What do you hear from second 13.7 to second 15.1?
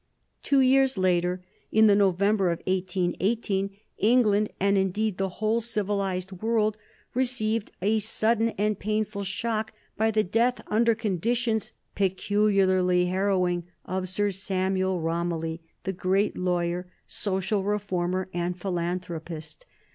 of Sir Samuel